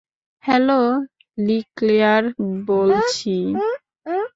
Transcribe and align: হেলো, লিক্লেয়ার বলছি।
হেলো, 0.43 0.79
লিক্লেয়ার 1.37 2.23
বলছি। 2.67 3.35